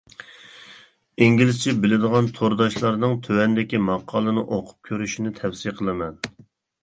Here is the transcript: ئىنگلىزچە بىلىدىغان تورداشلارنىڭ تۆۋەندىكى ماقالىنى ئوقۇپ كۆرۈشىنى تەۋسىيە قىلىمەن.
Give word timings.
ئىنگلىزچە 1.25 1.73
بىلىدىغان 1.83 2.29
تورداشلارنىڭ 2.39 3.13
تۆۋەندىكى 3.27 3.81
ماقالىنى 3.89 4.45
ئوقۇپ 4.45 4.89
كۆرۈشىنى 4.91 5.35
تەۋسىيە 5.41 5.75
قىلىمەن. 5.83 6.19